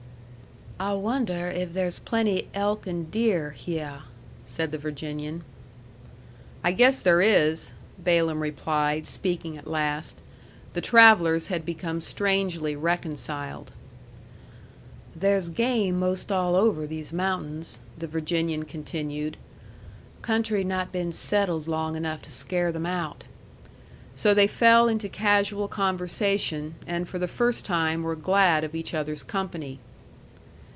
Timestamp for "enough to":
21.95-22.31